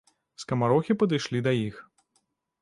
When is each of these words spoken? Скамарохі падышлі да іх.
Скамарохі 0.43 0.97
падышлі 1.01 1.43
да 1.49 1.55
іх. 1.67 1.75